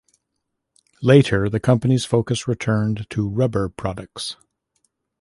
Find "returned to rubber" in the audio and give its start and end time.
2.47-3.69